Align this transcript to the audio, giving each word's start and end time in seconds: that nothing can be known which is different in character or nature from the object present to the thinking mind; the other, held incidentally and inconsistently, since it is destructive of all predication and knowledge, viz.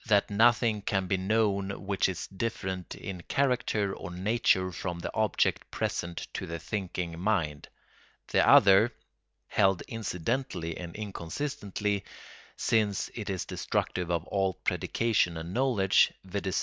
that 0.07 0.29
nothing 0.29 0.81
can 0.81 1.05
be 1.07 1.17
known 1.17 1.69
which 1.85 2.09
is 2.09 2.27
different 2.27 2.95
in 2.95 3.21
character 3.27 3.93
or 3.93 4.09
nature 4.11 4.71
from 4.71 4.99
the 4.99 5.11
object 5.13 5.69
present 5.71 6.27
to 6.33 6.45
the 6.47 6.57
thinking 6.59 7.17
mind; 7.19 7.67
the 8.31 8.47
other, 8.49 8.91
held 9.47 9.83
incidentally 9.87 10.75
and 10.77 10.95
inconsistently, 10.95 12.03
since 12.57 13.09
it 13.13 13.29
is 13.29 13.45
destructive 13.45 14.09
of 14.09 14.23
all 14.25 14.53
predication 14.63 15.37
and 15.37 15.53
knowledge, 15.53 16.11
viz. 16.23 16.59